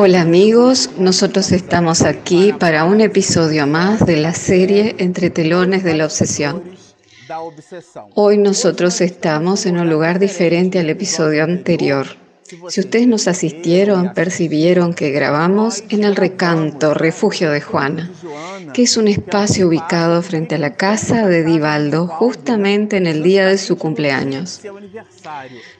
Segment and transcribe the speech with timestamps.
[0.00, 5.94] Hola amigos, nosotros estamos aquí para un episodio más de la serie Entre telones de
[5.94, 6.62] la obsesión.
[8.14, 12.06] Hoy nosotros estamos en un lugar diferente al episodio anterior.
[12.68, 18.10] Si ustedes nos asistieron, percibieron que grabamos en el recanto Refugio de Juana,
[18.72, 23.46] que es un espacio ubicado frente a la casa de Divaldo justamente en el día
[23.46, 24.62] de su cumpleaños.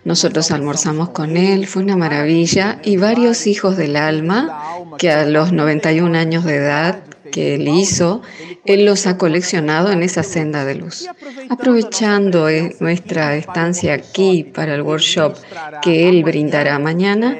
[0.04, 5.52] Nosotros almorzamos con él, fue una maravilla, y varios hijos del alma, que a los
[5.52, 8.22] 91 años de edad que él hizo,
[8.64, 11.08] él los ha coleccionado en esa senda de luz.
[11.48, 15.36] Aprovechando eh, nuestra estancia aquí para el workshop
[15.82, 17.36] que él brindará mañana,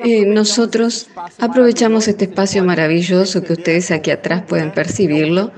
[0.00, 5.52] eh, nosotros aprovechamos este espacio maravilloso que ustedes aquí atrás pueden percibirlo.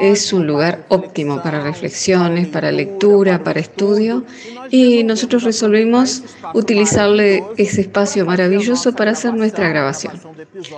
[0.00, 4.24] Es un lugar óptimo para reflexiones, para lectura, para estudio
[4.70, 6.22] y nosotros resolvimos
[6.54, 10.14] utilizarle ese espacio maravilloso para hacer nuestra grabación.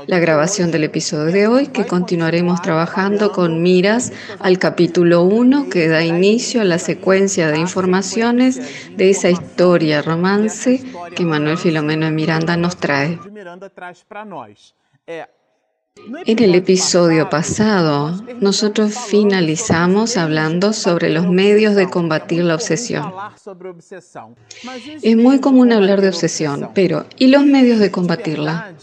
[0.07, 5.89] La grabación del episodio de hoy que continuaremos trabajando con miras al capítulo 1 que
[5.89, 8.61] da inicio a la secuencia de informaciones
[8.97, 10.83] de esa historia romance
[11.15, 12.94] que Manuel Filomeno de Miranda nos trae.
[16.27, 23.13] En el episodio pasado, nosotros finalizamos hablando sobre los medios de combatir la obsesión.
[25.03, 28.75] Es muy común hablar de obsesión, pero ¿y los medios de combatirla?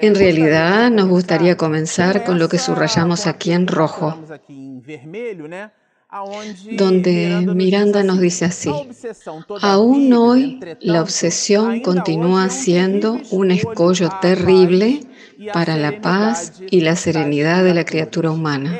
[0.00, 4.16] En realidad, nos gustaría comenzar con lo que subrayamos aquí en rojo,
[6.78, 8.70] donde Miranda nos dice así,
[9.60, 15.00] aún hoy la obsesión continúa siendo un escollo terrible
[15.52, 18.74] para la paz y la serenidad de la criatura humana.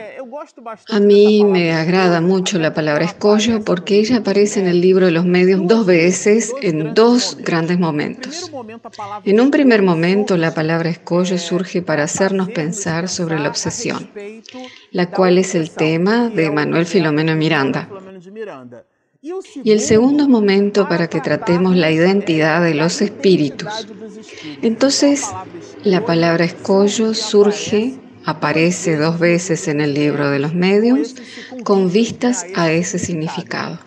[0.91, 5.13] A mí me agrada mucho la palabra escollo porque ella aparece en el libro de
[5.13, 8.51] los medios dos veces en dos grandes momentos.
[9.25, 14.11] En un primer momento la palabra escollo surge para hacernos pensar sobre la obsesión,
[14.93, 17.89] la cual es el tema de Manuel Filomeno Miranda.
[19.21, 23.89] Y el segundo momento para que tratemos la identidad de los espíritus.
[24.63, 25.27] Entonces,
[25.83, 31.15] la palabra escollo surge, aparece dos veces en el libro de los medios,
[31.65, 33.79] con vistas a ese significado.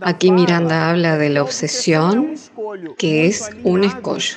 [0.00, 2.34] Aquí Miranda habla de la obsesión,
[2.98, 4.36] que es un escollo,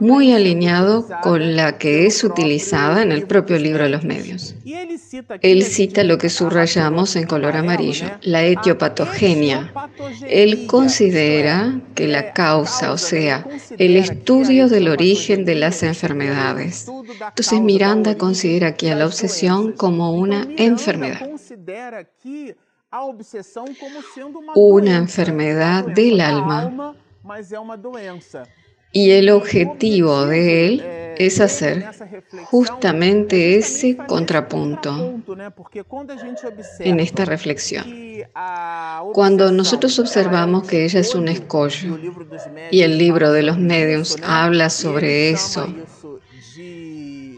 [0.00, 4.54] muy alineado con la que es utilizada en el propio libro de los medios.
[5.40, 9.72] Él cita lo que subrayamos en color amarillo, la etiopatogenia.
[10.28, 13.46] Él considera que la causa, o sea,
[13.78, 16.88] el estudio del origen de las enfermedades.
[17.28, 21.28] Entonces Miranda considera aquí a la obsesión como una enfermedad
[24.54, 26.94] una enfermedad del alma.
[28.94, 30.84] Y el objetivo de él
[31.16, 31.86] es hacer
[32.44, 35.14] justamente ese contrapunto
[36.80, 37.86] en esta reflexión.
[39.14, 41.98] Cuando nosotros observamos que ella es un escollo
[42.70, 45.74] y el libro de los medios habla sobre eso,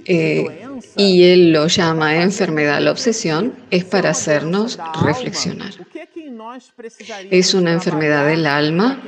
[0.06, 0.63] eh,
[0.97, 5.72] y él lo llama enfermedad la obsesión, es para hacernos reflexionar.
[7.31, 9.00] Es una enfermedad del alma.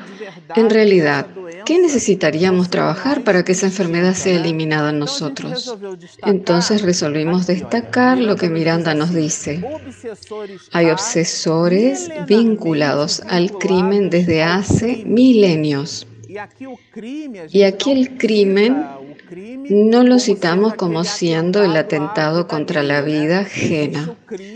[0.55, 1.27] En realidad,
[1.65, 5.77] ¿qué necesitaríamos trabajar para que esa enfermedad sea eliminada en nosotros?
[6.23, 9.63] Entonces resolvimos destacar lo que Miranda nos dice.
[10.73, 16.07] Hay obsesores vinculados al crimen desde hace milenios.
[17.51, 18.85] Y aquí el crimen
[19.31, 24.14] no lo citamos como siendo el atentado contra la vida ajena,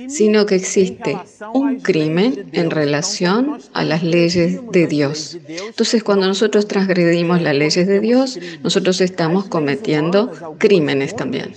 [0.08, 1.18] sino que existe
[1.52, 5.38] un crimen en relación a las leyes de Dios.
[5.48, 11.54] Entonces, cuando nosotros transgredimos las leyes de Dios, nosotros estamos cometiendo crímenes también.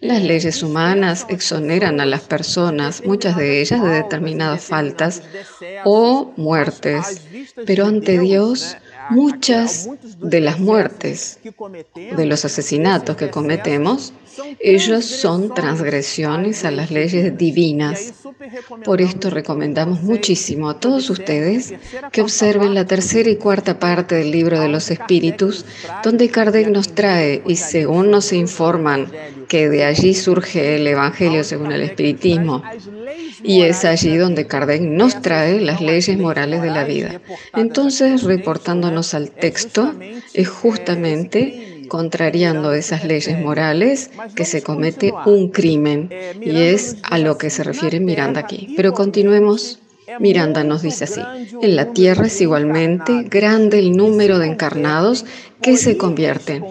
[0.00, 5.22] Las leyes humanas exoneran a las personas, muchas de ellas de determinadas faltas
[5.84, 7.22] o muertes,
[7.64, 8.76] pero ante Dios
[9.10, 9.88] Muchas
[10.18, 11.38] de las muertes,
[12.16, 14.12] de los asesinatos que cometemos,
[14.60, 18.12] ellos son transgresiones a las leyes divinas.
[18.84, 21.74] Por esto recomendamos muchísimo a todos ustedes
[22.12, 25.64] que observen la tercera y cuarta parte del libro de los espíritus,
[26.02, 29.10] donde Kardec nos trae, y según nos informan,
[29.48, 32.62] que de allí surge el Evangelio según el Espiritismo,
[33.42, 37.20] y es allí donde Kardec nos trae las leyes morales de la vida.
[37.54, 39.94] Entonces, reportándonos al texto,
[40.34, 46.10] es justamente contrariando esas leyes morales que se comete un crimen
[46.40, 48.74] y es a lo que se refiere Miranda aquí.
[48.76, 49.80] Pero continuemos.
[50.20, 51.20] Miranda nos dice así,
[51.60, 55.26] en la Tierra es igualmente grande el número de encarnados
[55.60, 56.64] que se convierten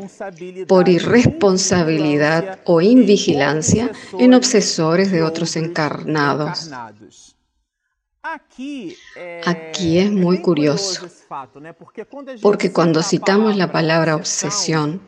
[0.68, 6.72] por irresponsabilidad o invigilancia en obsesores de otros encarnados.
[9.45, 11.07] Aquí es muy curioso,
[12.42, 15.00] porque cuando citamos la palabra obsesión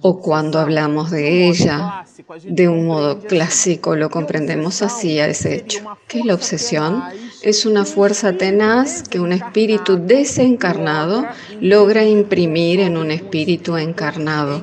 [0.00, 2.06] o cuando hablamos de ella
[2.44, 7.02] de un modo clásico, lo comprendemos así a ese hecho, que la obsesión
[7.42, 11.26] es una fuerza tenaz que un espíritu desencarnado
[11.60, 14.62] logra imprimir en un espíritu encarnado.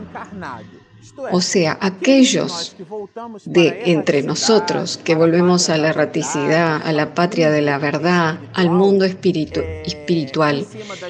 [1.31, 2.75] O sea, aquellos
[3.45, 8.69] de entre nosotros que volvemos a la raticidad, a la patria de la verdad, al
[8.69, 10.65] mundo espiritual,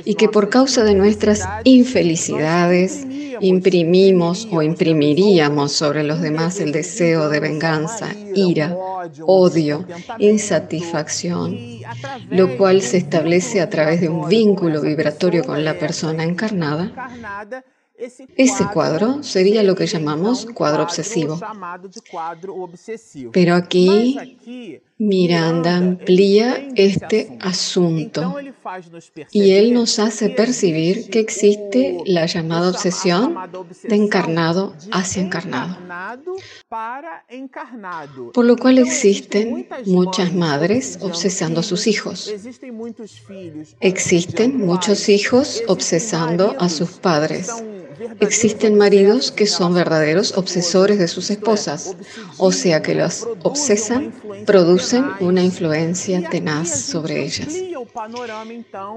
[0.06, 3.06] y que por causa de nuestras infelicidades
[3.42, 8.76] imprimimos o imprimiríamos sobre los demás el deseo de venganza, ira,
[9.26, 9.86] odio,
[10.18, 11.58] insatisfacción,
[12.30, 16.92] lo cual se establece a través de un vínculo vibratorio con la persona encarnada,
[18.00, 21.40] ese cuadro sería lo que llamamos cuadro obsesivo.
[23.34, 24.18] Pero aquí
[24.98, 28.36] Miranda amplía este asunto
[29.32, 33.36] y él nos hace percibir que existe la llamada obsesión
[33.84, 35.78] de encarnado hacia encarnado.
[38.34, 42.34] Por lo cual existen muchas madres obsesando a sus hijos.
[43.80, 47.50] Existen muchos hijos obsesando a sus padres.
[48.20, 51.96] Existen maridos que son verdaderos obsesores de sus esposas,
[52.38, 54.14] o sea que los obsesan,
[54.46, 57.56] producen una influencia tenaz sobre ellas.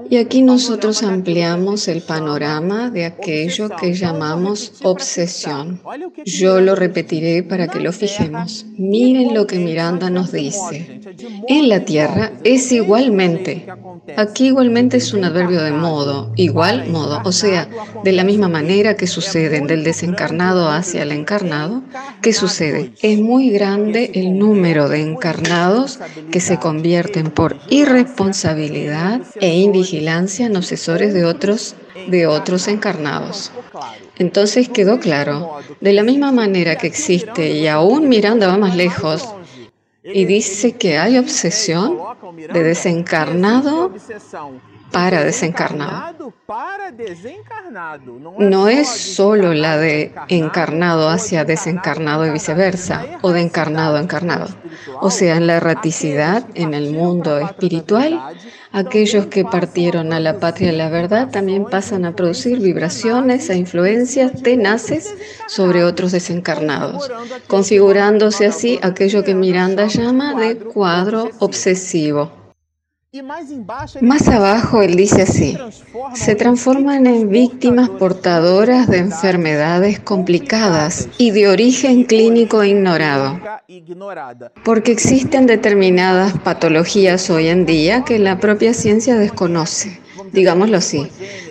[0.09, 5.81] Y aquí nosotros ampliamos el panorama de aquello que llamamos obsesión.
[6.25, 8.65] Yo lo repetiré para que lo fijemos.
[8.77, 11.01] Miren lo que Miranda nos dice.
[11.47, 13.67] En la tierra es igualmente.
[14.17, 17.69] Aquí igualmente es un adverbio de modo, igual modo, o sea,
[18.03, 21.83] de la misma manera que suceden del desencarnado hacia el encarnado,
[22.21, 22.93] ¿qué sucede?
[23.01, 25.99] Es muy grande el número de encarnados
[26.31, 31.75] que se convierten por irresponsabilidad e invigilancia en obsesores de otros
[32.07, 33.51] de otros encarnados.
[34.17, 39.27] Entonces quedó claro, de la misma manera que existe, y aún Miranda va más lejos,
[40.03, 41.97] y dice que hay obsesión
[42.51, 43.93] de desencarnado
[44.93, 46.31] para desencarnado.
[48.37, 54.47] No es solo la de encarnado hacia desencarnado y viceversa, o de encarnado a encarnado.
[55.01, 58.21] O sea, en la erraticidad, en el mundo espiritual,
[58.71, 63.57] aquellos que partieron a la patria de la verdad también pasan a producir vibraciones e
[63.57, 65.11] influencias tenaces
[65.47, 67.11] sobre otros desencarnados,
[67.47, 72.42] configurándose así aquello que Miranda llama de cuadro obsesivo.
[74.01, 75.55] Más abajo él dice así,
[76.15, 83.39] se transforman en víctimas portadoras de enfermedades complicadas y de origen clínico ignorado,
[84.65, 90.01] porque existen determinadas patologías hoy en día que la propia ciencia desconoce
[90.33, 91.07] digámoslo así,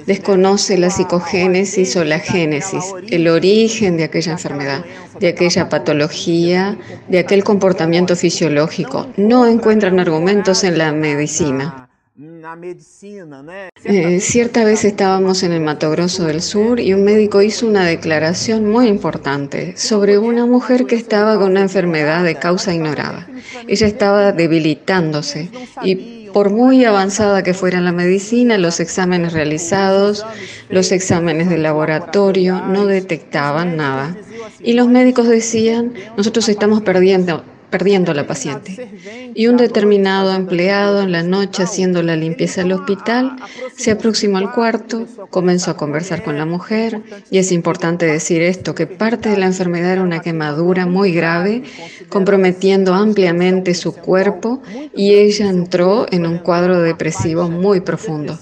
[0.06, 4.84] desconoce la psicogénesis o la génesis, el origen de aquella enfermedad,
[5.18, 6.76] de aquella patología,
[7.08, 9.06] de aquel comportamiento fisiológico.
[9.16, 11.88] No encuentran argumentos en la medicina.
[13.84, 17.86] Eh, cierta vez estábamos en el Mato Grosso del Sur y un médico hizo una
[17.86, 23.28] declaración muy importante sobre una mujer que estaba con una enfermedad de causa ignorada.
[23.66, 25.50] Ella estaba debilitándose
[25.82, 30.24] y por muy avanzada que fuera la medicina, los exámenes realizados,
[30.68, 34.16] los exámenes de laboratorio no detectaban nada.
[34.60, 39.32] Y los médicos decían, nosotros estamos perdiendo, perdiendo a la paciente.
[39.34, 43.36] Y un determinado empleado en la noche haciendo la limpieza del hospital
[43.74, 47.00] se aproximó al cuarto, comenzó a conversar con la mujer
[47.30, 51.62] y es importante decir esto, que parte de la enfermedad era una quemadura muy grave,
[52.10, 54.62] comprometiendo ampliamente su cuerpo
[54.94, 58.38] y ella entró en un cuadro depresivo muy profundo.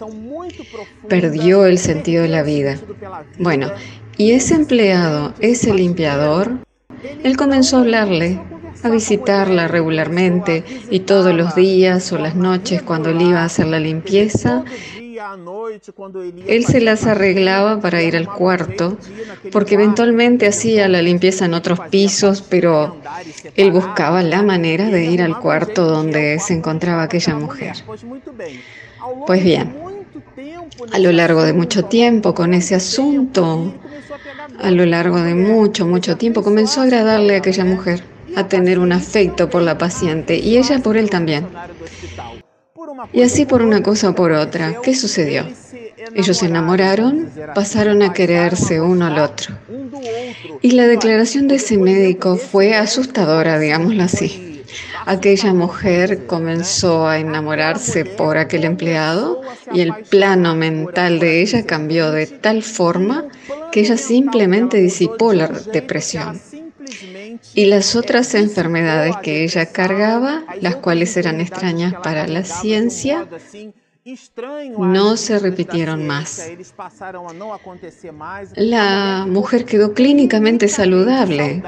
[1.08, 2.78] Perdió el sentido de la vida.
[3.38, 3.70] Bueno,
[4.16, 6.58] y ese empleado, ese limpiador,
[7.22, 8.40] él comenzó a hablarle
[8.82, 13.66] a visitarla regularmente y todos los días o las noches cuando él iba a hacer
[13.66, 14.64] la limpieza,
[16.46, 18.96] él se las arreglaba para ir al cuarto,
[19.52, 22.96] porque eventualmente hacía la limpieza en otros pisos, pero
[23.54, 27.74] él buscaba la manera de ir al cuarto donde se encontraba aquella mujer.
[29.26, 29.76] Pues bien,
[30.92, 33.74] a lo largo de mucho tiempo con ese asunto,
[34.58, 38.02] a lo largo de mucho, mucho tiempo, comenzó a agradarle a aquella mujer
[38.36, 41.46] a tener un afecto por la paciente y ella por él también.
[43.12, 45.46] Y así por una cosa o por otra, ¿qué sucedió?
[46.14, 49.56] Ellos se enamoraron, pasaron a quererse uno al otro.
[50.62, 54.62] Y la declaración de ese médico fue asustadora, digámoslo así.
[55.06, 59.40] Aquella mujer comenzó a enamorarse por aquel empleado
[59.72, 63.24] y el plano mental de ella cambió de tal forma
[63.72, 66.40] que ella simplemente disipó la depresión.
[67.54, 73.26] Y las otras enfermedades que ella cargaba, las cuales eran extrañas para la ciencia,
[74.78, 76.50] no se repitieron más.
[78.56, 81.62] La mujer quedó clínicamente saludable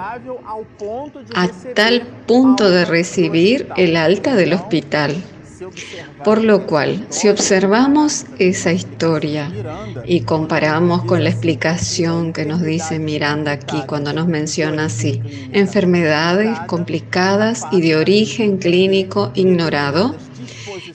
[1.34, 5.22] a tal punto de recibir el alta del hospital.
[6.24, 9.52] Por lo cual, si observamos esa historia
[10.04, 15.20] y comparamos con la explicación que nos dice Miranda aquí cuando nos menciona así,
[15.52, 20.14] enfermedades complicadas y de origen clínico ignorado,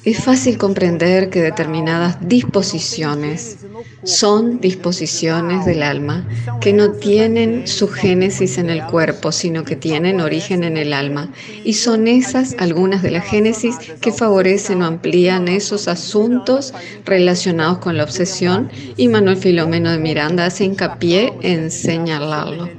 [0.03, 3.57] es fácil comprender que determinadas disposiciones
[4.03, 6.27] son disposiciones del alma
[6.61, 11.31] que no tienen su génesis en el cuerpo, sino que tienen origen en el alma.
[11.63, 16.73] Y son esas algunas de las génesis que favorecen o amplían esos asuntos
[17.05, 22.69] relacionados con la obsesión y Manuel Filomeno de Miranda hace hincapié en señalarlo.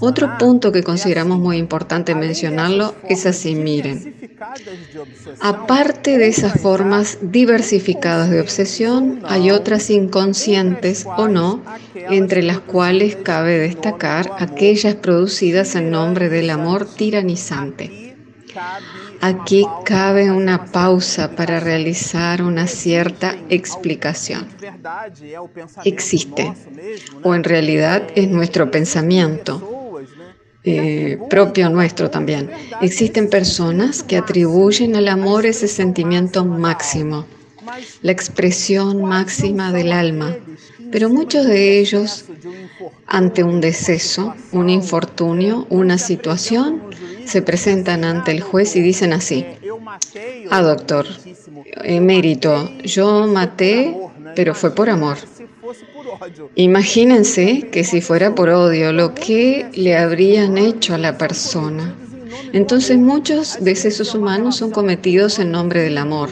[0.00, 4.14] Otro punto que consideramos muy importante mencionarlo es así, miren.
[5.40, 11.62] Aparte de esas formas diversificadas de obsesión, hay otras inconscientes o no,
[11.94, 18.16] entre las cuales cabe destacar aquellas producidas en nombre del amor tiranizante.
[19.20, 24.48] Aquí cabe una pausa para realizar una cierta explicación.
[25.84, 26.54] Existe,
[27.22, 29.73] o en realidad es nuestro pensamiento
[30.64, 32.50] eh, propio nuestro también.
[32.80, 37.26] Existen personas que atribuyen al amor ese sentimiento máximo,
[38.02, 40.34] la expresión máxima del alma,
[40.90, 42.24] pero muchos de ellos,
[43.06, 46.82] ante un deceso, un infortunio, una situación,
[47.26, 49.44] se presentan ante el juez y dicen así,
[50.50, 51.06] ah doctor,
[51.82, 53.94] emérito, yo maté,
[54.34, 55.18] pero fue por amor.
[56.54, 61.94] Imagínense que si fuera por odio, lo que le habrían hecho a la persona.
[62.52, 66.30] Entonces muchos decesos humanos son cometidos en nombre del amor.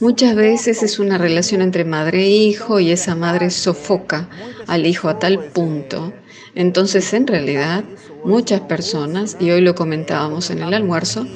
[0.00, 4.28] Muchas veces es una relación entre madre e hijo y esa madre sofoca
[4.66, 6.12] al hijo a tal punto.
[6.54, 7.84] Entonces en realidad
[8.24, 11.26] muchas personas, y hoy lo comentábamos en el almuerzo,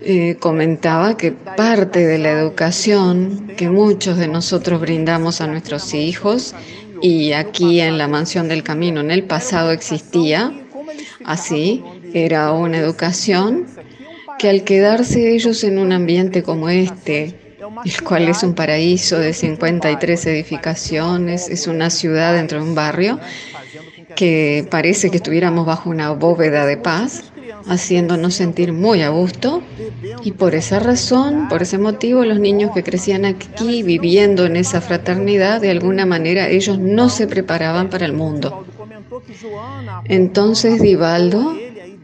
[0.00, 6.54] eh, comentaba que parte de la educación que muchos de nosotros brindamos a nuestros hijos
[7.02, 10.52] y aquí en la mansión del camino en el pasado existía
[11.24, 11.82] así,
[12.14, 13.66] era una educación
[14.38, 19.32] que al quedarse ellos en un ambiente como este, el cual es un paraíso de
[19.32, 23.18] 53 edificaciones, es una ciudad dentro de un barrio,
[24.14, 27.31] que parece que estuviéramos bajo una bóveda de paz,
[27.66, 29.62] haciéndonos sentir muy a gusto.
[30.22, 34.80] Y por esa razón, por ese motivo, los niños que crecían aquí viviendo en esa
[34.80, 38.64] fraternidad, de alguna manera ellos no se preparaban para el mundo.
[40.06, 41.54] Entonces Divaldo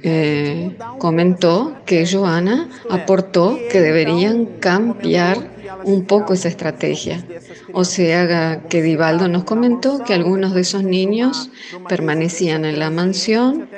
[0.03, 7.23] eh, comentó que Joana aportó que deberían cambiar un poco esa estrategia.
[7.73, 11.51] O sea, que Divaldo nos comentó que algunos de esos niños
[11.89, 13.69] permanecían en la mansión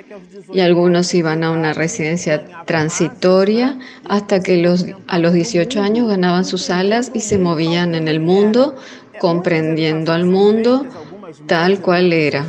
[0.53, 3.79] y algunos iban a una residencia transitoria
[4.09, 8.21] hasta que los, a los 18 años ganaban sus alas y se movían en el
[8.21, 8.77] mundo,
[9.19, 10.87] comprendiendo al mundo
[11.47, 12.47] tal cual era.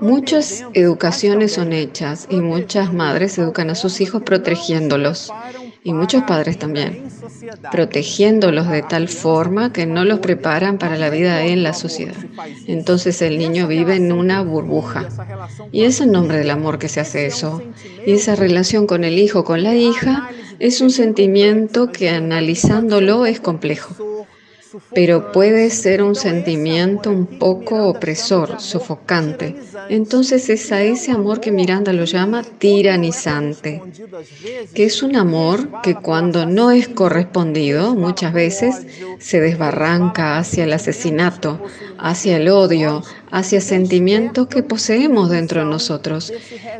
[0.00, 5.30] Muchas educaciones son hechas y muchas madres educan a sus hijos protegiéndolos
[5.84, 7.04] y muchos padres también,
[7.70, 12.14] protegiéndolos de tal forma que no los preparan para la vida en la sociedad.
[12.66, 15.08] Entonces el niño vive en una burbuja.
[15.72, 17.62] Y es el nombre del amor que se hace eso.
[18.06, 23.40] Y esa relación con el hijo, con la hija, es un sentimiento que analizándolo es
[23.40, 24.11] complejo
[24.94, 29.56] pero puede ser un sentimiento un poco opresor, sofocante.
[29.88, 33.82] Entonces es a ese amor que Miranda lo llama tiranizante,
[34.74, 38.86] que es un amor que cuando no es correspondido muchas veces
[39.18, 41.60] se desbarranca hacia el asesinato,
[41.98, 43.02] hacia el odio,
[43.32, 46.32] hacia sentimientos que poseemos dentro de nosotros,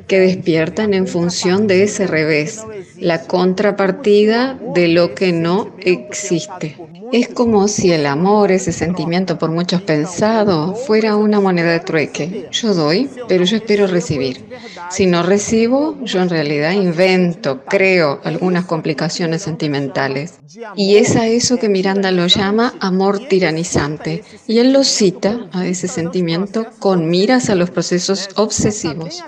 [0.06, 2.62] que despiertan en función de ese revés,
[2.98, 6.76] la contrapartida de lo que no existe.
[7.10, 12.48] Es como si el amor, ese sentimiento por muchos pensado, fuera una moneda de trueque.
[12.52, 14.44] Yo doy, pero yo espero recibir.
[14.90, 20.34] Si no recibo, yo en realidad invento, creo algunas complicaciones sentimentales.
[20.76, 24.22] Y es a eso que Miranda lo llama amor tiranizante.
[24.46, 26.41] Y él lo cita a ese sentimiento
[26.78, 29.22] con miras a los procesos obsesivos.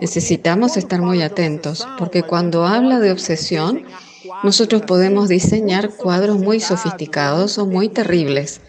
[0.00, 3.84] Necesitamos estar muy atentos, porque cuando habla de obsesión,
[4.42, 8.60] nosotros podemos diseñar cuadros muy sofisticados o muy terribles,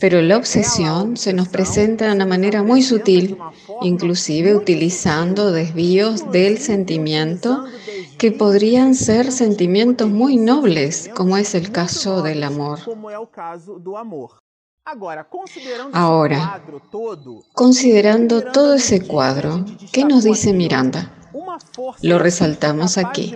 [0.00, 3.36] pero la obsesión se nos presenta de una manera muy sutil,
[3.82, 7.64] inclusive utilizando desvíos del sentimiento
[8.18, 12.80] que podrían ser sentimientos muy nobles, como es el caso del amor.
[14.86, 16.62] Ahora,
[17.54, 21.10] considerando todo ese cuadro, ¿qué nos dice Miranda?
[22.02, 23.34] Lo resaltamos aquí.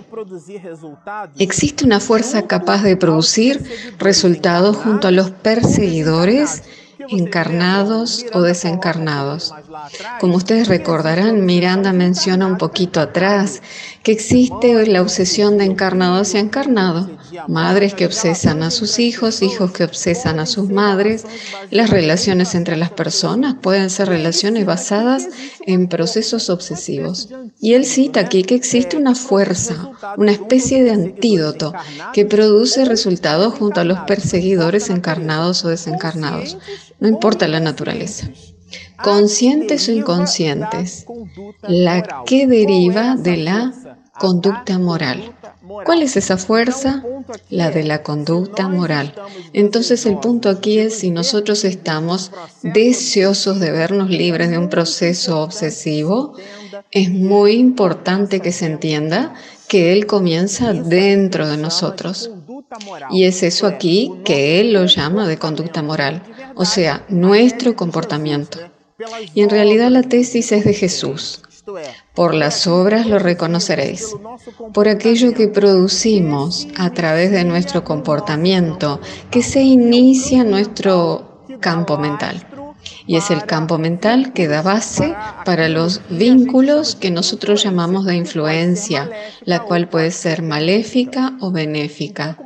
[1.39, 6.61] Existe una fuerza capaz de producir resultados junto a los perseguidores
[7.11, 9.53] encarnados o desencarnados.
[10.19, 13.61] Como ustedes recordarán, Miranda menciona un poquito atrás
[14.03, 17.09] que existe la obsesión de encarnado hacia encarnado,
[17.47, 21.25] madres que obsesan a sus hijos, hijos que obsesan a sus madres.
[21.69, 25.27] Las relaciones entre las personas pueden ser relaciones basadas
[25.65, 27.29] en procesos obsesivos.
[27.59, 31.73] Y él cita aquí que existe una fuerza, una especie de antídoto
[32.13, 36.57] que produce resultados junto a los perseguidores encarnados o desencarnados.
[36.99, 38.29] No importa la naturaleza
[39.03, 41.05] conscientes o inconscientes,
[41.63, 43.73] la que deriva de la
[44.19, 45.35] conducta moral.
[45.85, 47.03] ¿Cuál es esa fuerza?
[47.49, 49.13] La de la conducta moral.
[49.53, 52.31] Entonces el punto aquí es si nosotros estamos
[52.63, 56.35] deseosos de vernos libres de un proceso obsesivo,
[56.91, 59.35] es muy importante que se entienda
[59.69, 62.29] que él comienza dentro de nosotros.
[63.11, 66.23] Y es eso aquí que él lo llama de conducta moral,
[66.55, 68.59] o sea, nuestro comportamiento.
[69.33, 71.41] Y en realidad la tesis es de Jesús.
[72.15, 74.15] Por las obras lo reconoceréis.
[74.73, 81.97] Por aquello que producimos a través de nuestro comportamiento, que se inicia en nuestro campo
[81.97, 82.48] mental.
[83.09, 88.15] Y es el campo mental que da base para los vínculos que nosotros llamamos de
[88.15, 89.09] influencia,
[89.45, 92.37] la cual puede ser maléfica o benéfica.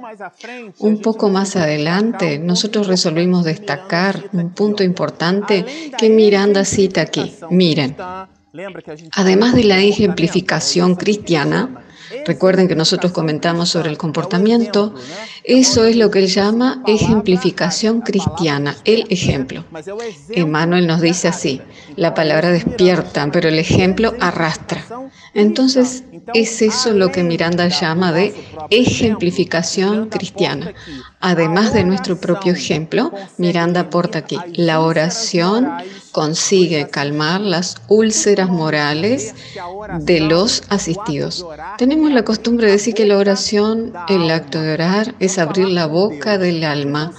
[0.80, 5.66] Un poco más adelante, nosotros resolvimos destacar un punto importante
[5.98, 7.34] que Miranda cita aquí.
[7.50, 7.98] Miren,
[9.12, 11.83] además de la ejemplificación cristiana,
[12.26, 14.94] Recuerden que nosotros comentamos sobre el comportamiento.
[15.44, 19.66] Eso es lo que él llama ejemplificación cristiana, el ejemplo.
[20.30, 21.62] Emmanuel nos dice así,
[21.96, 24.86] la palabra despierta, pero el ejemplo arrastra.
[25.34, 28.34] Entonces, es eso lo que Miranda llama de
[28.70, 30.74] ejemplificación cristiana.
[31.20, 35.70] Además de nuestro propio ejemplo, Miranda aporta aquí, la oración
[36.12, 39.34] consigue calmar las úlceras morales
[40.00, 41.46] de los asistidos.
[41.78, 45.88] Tenemos la costumbre de decir que la oración, el acto de orar, es abrir la
[45.88, 47.12] boca del alma,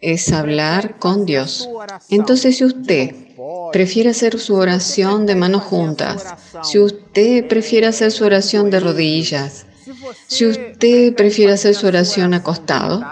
[0.00, 1.68] es hablar con Dios.
[2.08, 3.27] Entonces, si usted
[3.72, 9.66] prefiere hacer su oración de manos juntas, si usted prefiere hacer su oración de rodillas,
[10.26, 13.02] si usted prefiere hacer su oración acostado,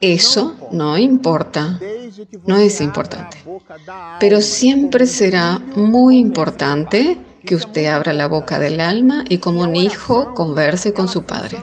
[0.00, 1.78] eso no importa,
[2.46, 3.38] no es importante.
[4.20, 9.74] Pero siempre será muy importante que usted abra la boca del alma y como un
[9.74, 11.56] hijo converse con su padre.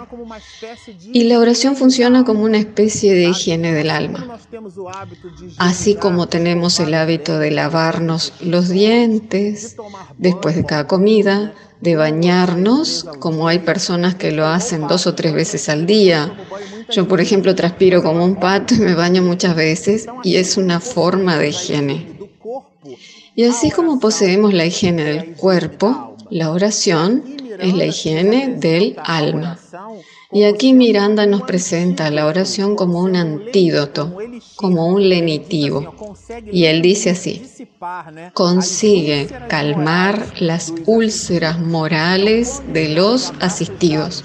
[1.13, 4.39] Y la oración funciona como una especie de higiene del alma.
[5.58, 9.76] Así como tenemos el hábito de lavarnos los dientes
[10.17, 15.36] después de cada comida, de bañarnos, como hay personas que lo hacen dos o tres
[15.36, 16.34] veces al día.
[16.89, 20.80] Yo, por ejemplo, transpiro como un pato y me baño muchas veces y es una
[20.80, 22.14] forma de higiene.
[23.36, 27.24] Y así como poseemos la higiene del cuerpo, la oración
[27.60, 29.60] es la higiene del alma.
[30.32, 34.17] Y aquí Miranda nos presenta la oración como un antídoto,
[34.56, 35.93] como un lenitivo.
[36.52, 37.43] Y él dice así,
[38.34, 44.24] consigue calmar las úlceras morales de los asistidos.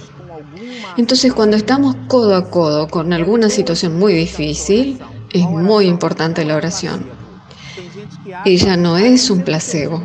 [0.96, 4.98] Entonces cuando estamos codo a codo con alguna situación muy difícil,
[5.32, 7.19] es muy importante la oración.
[8.44, 10.02] Ella no es un placebo.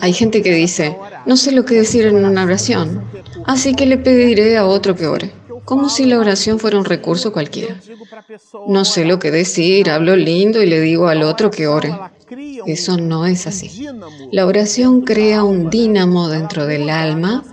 [0.00, 3.04] Hay gente que dice, no sé lo que decir en una oración,
[3.46, 5.32] así que le pediré a otro que ore,
[5.64, 7.80] como si la oración fuera un recurso cualquiera.
[8.68, 11.94] no sé lo que decir, hablo lindo y le digo al otro que ore.
[12.66, 13.86] Eso no es así.
[14.32, 17.44] La oración crea un dínamo dentro del alma,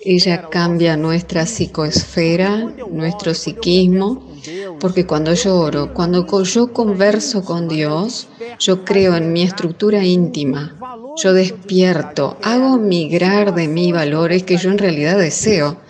[0.00, 4.33] ella cambia nuestra psicoesfera, nuestro psiquismo,
[4.80, 8.28] porque cuando yo oro, cuando yo converso con Dios,
[8.58, 10.76] yo creo en mi estructura íntima,
[11.16, 15.80] yo despierto, hago migrar de mí valores que yo en realidad deseo,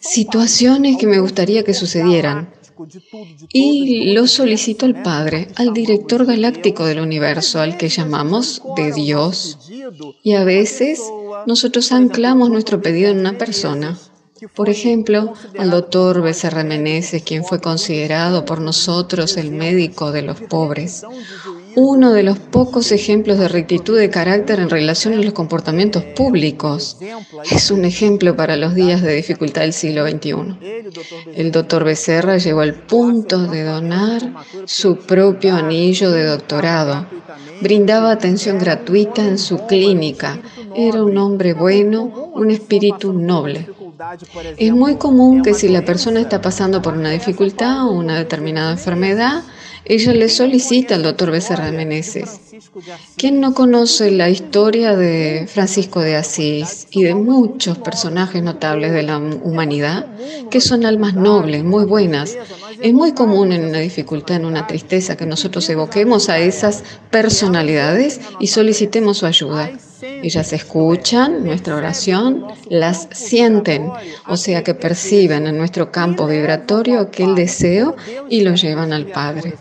[0.00, 2.50] situaciones que me gustaría que sucedieran,
[3.52, 9.58] y lo solicito al Padre, al director galáctico del universo, al que llamamos de Dios.
[10.22, 11.00] Y a veces
[11.46, 13.98] nosotros anclamos nuestro pedido en una persona.
[14.54, 20.40] Por ejemplo, al doctor Becerra Meneses, quien fue considerado por nosotros el médico de los
[20.40, 21.04] pobres
[21.80, 26.96] uno de los pocos ejemplos de rectitud de carácter en relación a los comportamientos públicos.
[27.48, 30.34] Es un ejemplo para los días de dificultad del siglo XXI.
[31.36, 37.06] El doctor Becerra llegó al punto de donar su propio anillo de doctorado.
[37.60, 40.40] Brindaba atención gratuita en su clínica.
[40.74, 43.68] Era un hombre bueno, un espíritu noble.
[44.56, 48.72] Es muy común que si la persona está pasando por una dificultad o una determinada
[48.72, 49.42] enfermedad,
[49.84, 52.40] ella le solicita al doctor Becerra Meneses.
[53.16, 59.02] ¿Quién no conoce la historia de Francisco de Asís y de muchos personajes notables de
[59.02, 60.06] la humanidad
[60.50, 62.36] que son almas nobles, muy buenas?
[62.80, 68.20] Es muy común en una dificultad, en una tristeza, que nosotros evoquemos a esas personalidades
[68.38, 69.70] y solicitemos su ayuda.
[70.00, 73.90] Ellas escuchan nuestra oración, las sienten,
[74.26, 77.96] o sea que perciben en nuestro campo vibratorio aquel deseo
[78.28, 79.54] y lo llevan al Padre.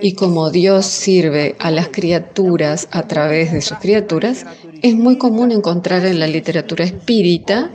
[0.00, 4.46] Y como Dios sirve a las criaturas a través de sus criaturas,
[4.82, 7.70] es muy común encontrar en la literatura espírita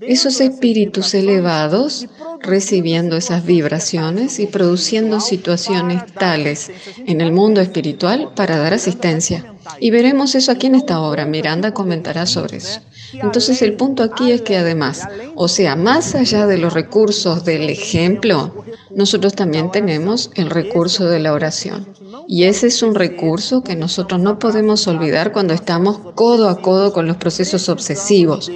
[0.00, 2.06] esos espíritus elevados
[2.46, 6.70] recibiendo esas vibraciones y produciendo situaciones tales
[7.06, 9.44] en el mundo espiritual para dar asistencia.
[9.80, 11.26] Y veremos eso aquí en esta obra.
[11.26, 12.80] Miranda comentará sobre eso.
[13.12, 17.70] Entonces el punto aquí es que además, o sea, más allá de los recursos del
[17.70, 21.88] ejemplo, nosotros también tenemos el recurso de la oración.
[22.28, 26.92] Y ese es un recurso que nosotros no podemos olvidar cuando estamos codo a codo
[26.92, 28.50] con los procesos obsesivos.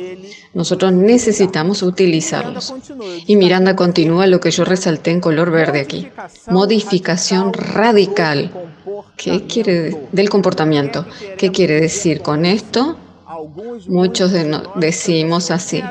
[0.53, 2.75] Nosotros necesitamos utilizarlos.
[3.27, 6.09] Y Miranda continúa lo que yo resalté en color verde aquí.
[6.49, 8.51] Modificación radical.
[9.17, 11.07] ¿Qué quiere del comportamiento?
[11.37, 12.97] ¿Qué quiere decir con esto?
[13.89, 14.33] Muchos
[14.77, 15.83] decimos así.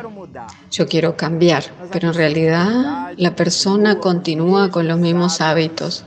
[0.72, 6.06] Yo quiero cambiar, pero en realidad la persona continúa con los mismos hábitos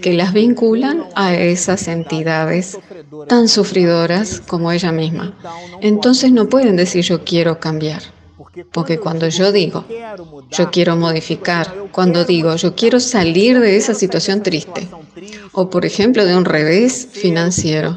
[0.00, 2.78] que las vinculan a esas entidades
[3.28, 5.36] tan sufridoras como ella misma.
[5.80, 8.02] Entonces no pueden decir yo quiero cambiar.
[8.72, 9.84] Porque cuando yo digo,
[10.50, 14.88] yo quiero modificar, cuando digo, yo quiero salir de esa situación triste,
[15.52, 17.96] o por ejemplo de un revés financiero,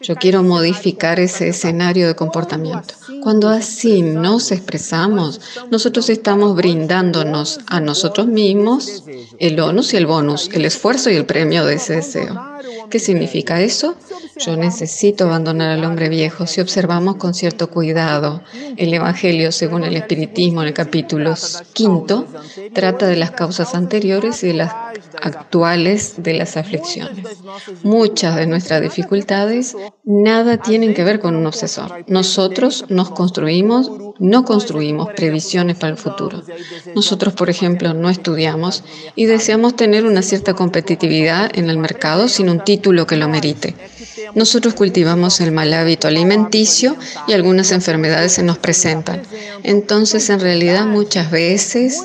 [0.00, 2.94] yo quiero modificar ese escenario de comportamiento.
[3.22, 9.04] Cuando así nos expresamos, nosotros estamos brindándonos a nosotros mismos
[9.38, 12.53] el onus y el bonus, el esfuerzo y el premio de ese deseo.
[12.94, 13.96] ¿Qué significa eso?
[14.38, 16.46] Yo necesito abandonar al hombre viejo.
[16.46, 18.44] Si observamos con cierto cuidado
[18.76, 21.34] el Evangelio según el Espiritismo en el capítulo
[21.72, 22.24] quinto,
[22.72, 24.72] trata de las causas anteriores y de las
[25.20, 27.26] actuales de las aflicciones.
[27.82, 32.04] Muchas de nuestras dificultades nada tienen que ver con un obsesor.
[32.06, 36.42] Nosotros nos construimos, no construimos previsiones para el futuro.
[36.94, 42.48] Nosotros, por ejemplo, no estudiamos y deseamos tener una cierta competitividad en el mercado sin
[42.48, 43.74] un título que lo merite.
[44.34, 49.22] Nosotros cultivamos el mal hábito alimenticio y algunas enfermedades se nos presentan.
[49.62, 52.02] Entonces, en realidad, muchas veces,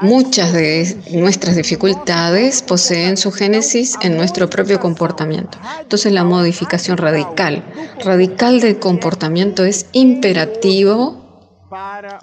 [0.00, 5.58] muchas de nuestras dificultades poseen su génesis en nuestro propio comportamiento.
[5.80, 7.64] Entonces, la modificación radical,
[8.04, 11.24] radical del comportamiento es imperativo,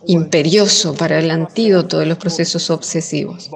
[0.07, 3.49] imperioso para el antídoto de los procesos obsesivos.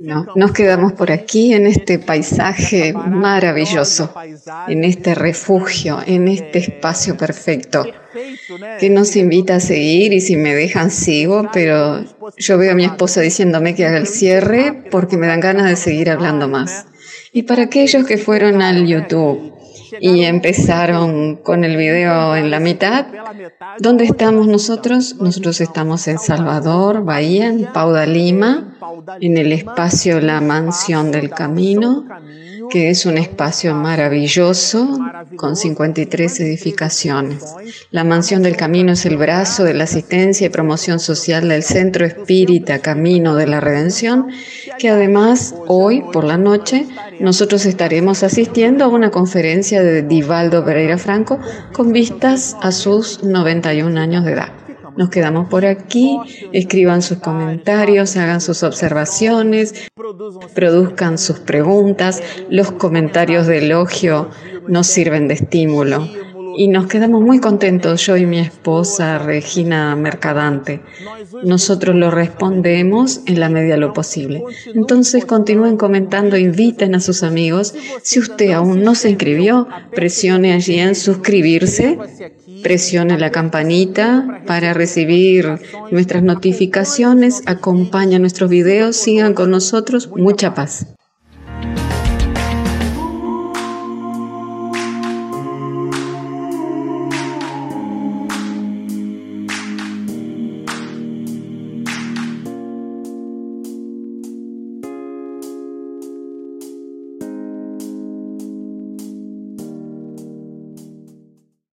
[0.00, 4.12] No, nos quedamos por aquí en este paisaje maravilloso,
[4.68, 7.84] en este refugio, en este espacio perfecto
[8.78, 12.04] que nos invita a seguir y si me dejan sigo, pero
[12.36, 15.76] yo veo a mi esposa diciéndome que haga el cierre porque me dan ganas de
[15.76, 16.86] seguir hablando más.
[17.32, 19.52] Y para aquellos que fueron al YouTube
[20.00, 23.06] y empezaron con el video en la mitad.
[23.78, 25.16] ¿Dónde estamos nosotros?
[25.20, 28.73] Nosotros estamos en Salvador, Bahía, en Pauda, Lima,
[29.20, 32.04] en el espacio La Mansión del Camino,
[32.70, 34.98] que es un espacio maravilloso
[35.36, 37.44] con 53 edificaciones.
[37.90, 42.04] La Mansión del Camino es el brazo de la asistencia y promoción social del Centro
[42.04, 44.28] Espírita Camino de la Redención,
[44.78, 46.86] que además hoy por la noche
[47.20, 51.38] nosotros estaremos asistiendo a una conferencia de Divaldo Pereira Franco
[51.72, 54.63] con vistas a sus 91 años de edad.
[54.96, 56.18] Nos quedamos por aquí,
[56.52, 59.90] escriban sus comentarios, hagan sus observaciones,
[60.54, 62.22] produzcan sus preguntas.
[62.48, 64.30] Los comentarios de elogio
[64.68, 66.08] nos sirven de estímulo.
[66.56, 70.80] Y nos quedamos muy contentos, yo y mi esposa Regina Mercadante.
[71.42, 74.42] Nosotros lo respondemos en la medida de lo posible.
[74.74, 77.74] Entonces continúen comentando, inviten a sus amigos.
[78.02, 81.98] Si usted aún no se inscribió, presione allí en suscribirse
[82.64, 90.86] Presione la campanita para recibir nuestras notificaciones, acompaña nuestros videos, sigan con nosotros, mucha paz.